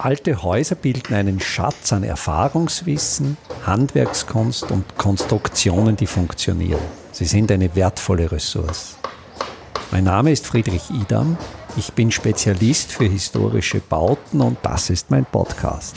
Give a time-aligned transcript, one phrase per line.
[0.00, 3.36] Alte Häuser bilden einen Schatz an Erfahrungswissen,
[3.66, 6.80] Handwerkskunst und Konstruktionen, die funktionieren.
[7.10, 8.96] Sie sind eine wertvolle Ressource.
[9.90, 11.36] Mein Name ist Friedrich Idam.
[11.76, 15.96] Ich bin Spezialist für historische Bauten und das ist mein Podcast.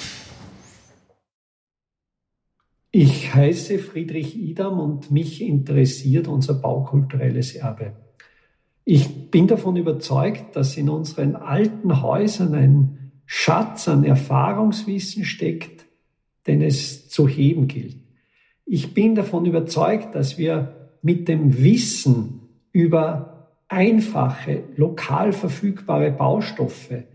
[2.89, 7.93] Ich heiße Friedrich Idam und mich interessiert unser baukulturelles Erbe.
[8.83, 12.97] Ich bin davon überzeugt, dass in unseren alten Häusern ein
[13.33, 15.85] Schatz an Erfahrungswissen steckt,
[16.47, 17.95] den es zu heben gilt.
[18.65, 22.41] Ich bin davon überzeugt, dass wir mit dem Wissen
[22.73, 27.05] über einfache, lokal verfügbare Baustoffe,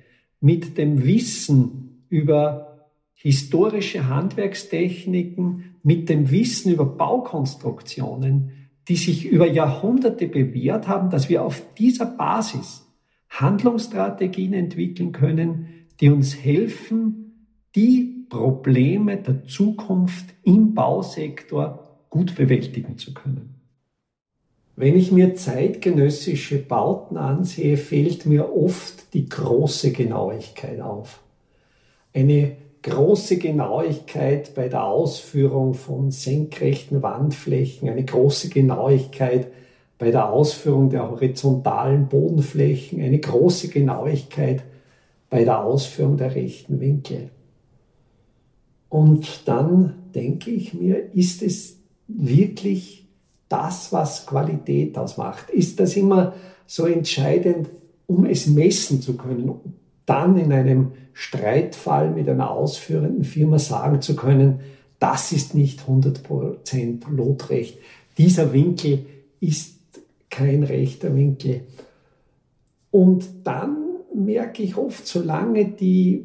[0.41, 10.29] mit dem Wissen über historische Handwerkstechniken, mit dem Wissen über Baukonstruktionen, die sich über Jahrhunderte
[10.29, 12.87] bewährt haben, dass wir auf dieser Basis
[13.29, 23.15] Handlungsstrategien entwickeln können, die uns helfen, die Probleme der Zukunft im Bausektor gut bewältigen zu
[23.15, 23.55] können.
[24.75, 31.23] Wenn ich mir zeitgenössische Bauten ansehe, fällt mir oft die große Genauigkeit auf.
[32.13, 39.49] Eine große Genauigkeit bei der Ausführung von senkrechten Wandflächen, eine große Genauigkeit
[39.99, 44.63] bei der Ausführung der horizontalen Bodenflächen, eine große Genauigkeit
[45.31, 47.31] bei der Ausführung der rechten Winkel.
[48.89, 53.09] Und dann denke ich mir, ist es wirklich
[53.49, 55.51] das, was Qualität ausmacht?
[55.51, 56.35] Ist das immer
[56.67, 57.69] so entscheidend,
[58.07, 59.53] um es messen zu können,
[60.05, 64.61] dann in einem Streitfall mit einer ausführenden Firma sagen zu können,
[64.99, 67.79] das ist nicht 100% lotrecht.
[68.17, 69.07] Dieser Winkel
[69.41, 69.79] ist
[70.31, 71.63] kein rechter Winkel.
[72.91, 73.86] Und dann
[74.17, 76.25] merke ich oft, solange die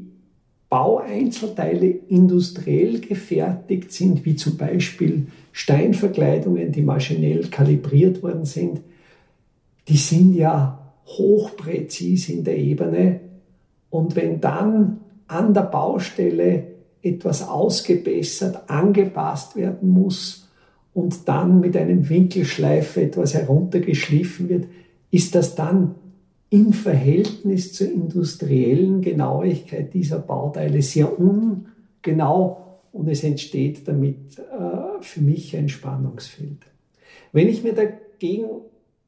[0.69, 8.79] Baueinzelteile industriell gefertigt sind, wie zum Beispiel Steinverkleidungen, die maschinell kalibriert worden sind,
[9.89, 13.19] die sind ja hochpräzis in der Ebene.
[13.89, 16.67] Und wenn dann an der Baustelle
[17.01, 20.49] etwas ausgebessert, angepasst werden muss
[20.93, 24.67] und dann mit einem Winkelschleife etwas heruntergeschliffen wird,
[25.09, 25.95] ist das dann
[26.51, 35.21] im Verhältnis zur industriellen Genauigkeit dieser Bauteile sehr ungenau und es entsteht damit äh, für
[35.21, 36.57] mich ein Spannungsfeld.
[37.31, 38.49] Wenn ich mir dagegen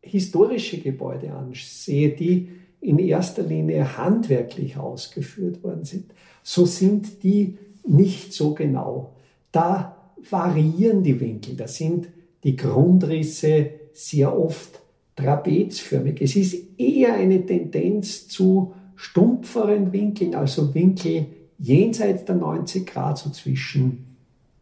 [0.01, 2.47] historische Gebäude ansehe, die
[2.79, 9.15] in erster Linie handwerklich ausgeführt worden sind, so sind die nicht so genau.
[9.51, 12.07] Da variieren die Winkel, da sind
[12.45, 14.82] die Grundrisse sehr oft
[15.15, 16.21] trapezförmig.
[16.21, 23.29] Es ist eher eine Tendenz zu stumpferen Winkeln, also Winkel jenseits der 90 Grad, so
[23.29, 24.05] zwischen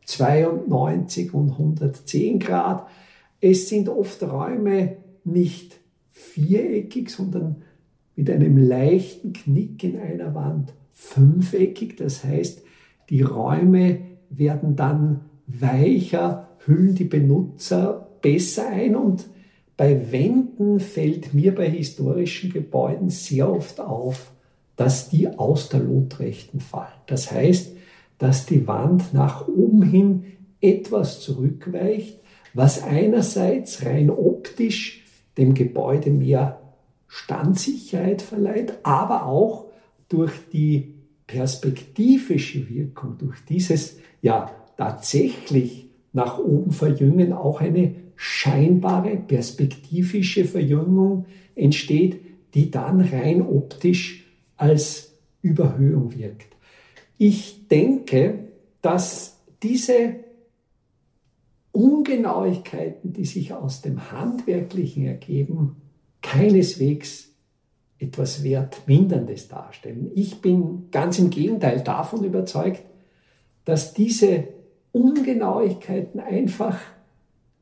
[0.06, 2.88] 92 und 110 Grad.
[3.40, 5.80] Es sind oft Räume nicht
[6.12, 7.64] viereckig, sondern
[8.16, 11.98] mit einem leichten Knick in einer Wand fünfeckig.
[11.98, 12.64] Das heißt,
[13.10, 19.26] die Räume werden dann weicher, hüllen die Benutzer besser ein und
[19.82, 24.30] bei Wänden fällt mir bei historischen Gebäuden sehr oft auf,
[24.76, 26.94] dass die aus der Lotrechten fallen.
[27.08, 27.76] Das heißt,
[28.20, 30.26] dass die Wand nach oben hin
[30.62, 32.20] etwas zurückweicht,
[32.54, 35.04] was einerseits rein optisch
[35.40, 36.62] dem Gebäude mehr
[37.08, 39.66] Standsicherheit verleiht, aber auch
[40.10, 40.94] durch die
[41.26, 52.22] perspektivische Wirkung, durch dieses ja tatsächlich nach oben verjüngen auch eine scheinbare perspektivische Verjüngung entsteht,
[52.54, 54.26] die dann rein optisch
[54.58, 56.56] als Überhöhung wirkt.
[57.18, 58.48] Ich denke,
[58.82, 60.16] dass diese
[61.72, 65.78] Ungenauigkeiten, die sich aus dem Handwerklichen ergeben,
[66.22, 67.30] keineswegs
[67.98, 70.12] etwas Wertminderndes darstellen.
[70.16, 72.82] Ich bin ganz im Gegenteil davon überzeugt,
[73.64, 74.48] dass diese
[74.92, 76.80] Ungenauigkeiten einfach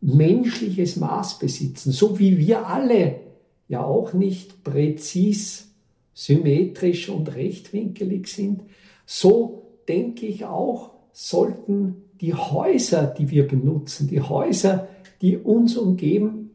[0.01, 3.19] menschliches Maß besitzen, so wie wir alle
[3.67, 5.71] ja auch nicht präzis,
[6.13, 8.63] symmetrisch und rechtwinkelig sind,
[9.05, 14.87] so denke ich auch, sollten die Häuser, die wir benutzen, die Häuser,
[15.21, 16.51] die uns umgeben,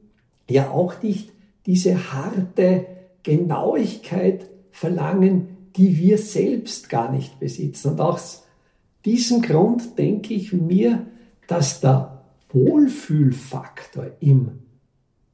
[0.48, 1.30] ja auch nicht
[1.66, 2.86] diese harte
[3.22, 7.92] Genauigkeit verlangen, die wir selbst gar nicht besitzen.
[7.92, 8.43] Und aus
[9.04, 11.06] diesem Grund denke ich mir,
[11.46, 14.60] dass der Wohlfühlfaktor im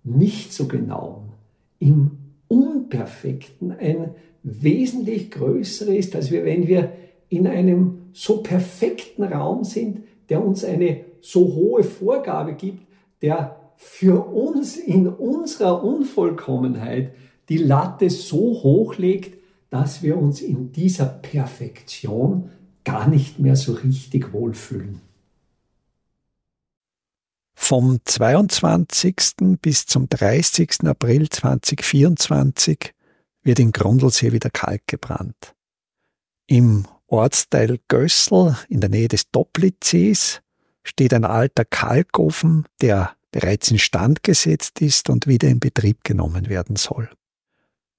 [0.03, 1.33] nicht so genauen,
[1.79, 2.13] im
[2.49, 6.93] Unperfekten ein wesentlich größer ist, als wir, wenn wir
[7.29, 12.87] in einem so perfekten Raum sind, der uns eine so hohe Vorgabe gibt,
[13.23, 17.13] der für uns in unserer Unvollkommenheit
[17.49, 19.39] die Latte so hoch legt,
[19.71, 22.51] dass wir uns in dieser Perfektion
[22.85, 25.01] gar nicht mehr so richtig wohlfühlen.
[27.55, 29.59] Vom 22.
[29.61, 30.87] bis zum 30.
[30.87, 32.95] April 2024
[33.43, 35.55] wird in Grundlsee wieder Kalk gebrannt.
[36.47, 40.41] Im Ortsteil Gössel in der Nähe des Doplitzsees
[40.83, 46.77] steht ein alter Kalkofen, der bereits instand gesetzt ist und wieder in Betrieb genommen werden
[46.77, 47.11] soll.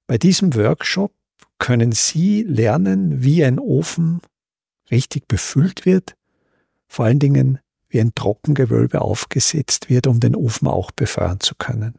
[0.07, 1.13] Bei diesem Workshop
[1.59, 4.21] können Sie lernen, wie ein Ofen
[4.91, 6.15] richtig befüllt wird,
[6.87, 7.59] vor allen Dingen
[7.89, 11.95] wie ein Trockengewölbe aufgesetzt wird, um den Ofen auch befeuern zu können.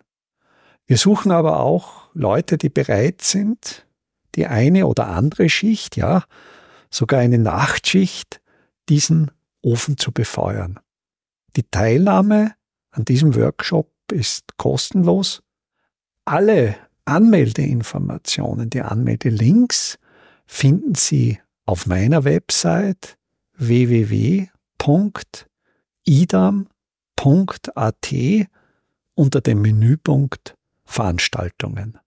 [0.87, 3.87] Wir suchen aber auch Leute, die bereit sind,
[4.35, 6.25] die eine oder andere Schicht, ja,
[6.91, 8.41] sogar eine Nachtschicht,
[8.89, 9.31] diesen
[9.63, 10.81] Ofen zu befeuern.
[11.57, 12.55] Die Teilnahme
[12.91, 15.43] an diesem Workshop ist kostenlos.
[16.25, 19.99] Alle Anmeldeinformationen, die Anmeldelinks
[20.47, 23.17] finden Sie auf meiner Website
[23.55, 24.49] www.idam.at
[29.15, 31.99] unter dem Menüpunkt Veranstaltungen.